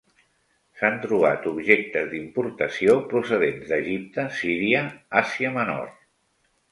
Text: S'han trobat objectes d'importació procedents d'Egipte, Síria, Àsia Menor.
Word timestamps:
S'han 0.79 0.95
trobat 1.01 1.43
objectes 1.51 2.07
d'importació 2.13 2.95
procedents 3.11 3.69
d'Egipte, 3.73 4.25
Síria, 4.39 4.81
Àsia 5.23 5.53
Menor. 5.59 5.85